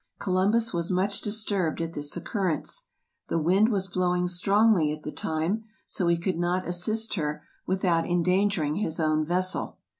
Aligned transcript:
Columbus 0.17 0.73
was 0.73 0.89
much 0.89 1.21
disturbed 1.21 1.79
at 1.79 1.93
this 1.93 2.17
occurrence. 2.17 2.87
The 3.27 3.37
wind 3.37 3.69
was 3.69 3.87
blowing 3.87 4.27
strongly 4.27 4.91
at 4.91 5.03
the 5.03 5.11
time, 5.11 5.65
so 5.85 6.07
he 6.07 6.17
could 6.17 6.39
not 6.39 6.67
assist 6.67 7.13
her 7.13 7.43
without 7.67 8.09
endangering 8.09 8.77
his 8.77 8.99
own 8.99 9.23
vessel. 9.23 9.77